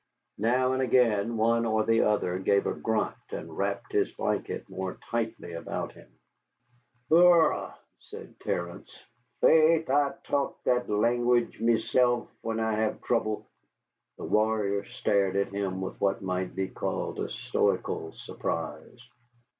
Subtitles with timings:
[0.39, 4.97] Now and again one or the other gave a grunt and wrapped his blanket more
[5.11, 6.09] tightly about him.
[7.11, 7.71] "Umrrhh!"
[8.09, 8.89] said Terence.
[9.41, 13.45] "Faith, I talk that langwidge mesilf when I have throuble."
[14.17, 19.07] The warriors stared at him with what might be called a stoical surprise.